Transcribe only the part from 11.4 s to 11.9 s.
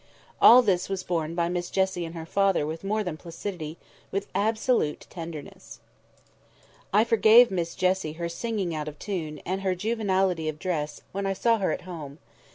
her at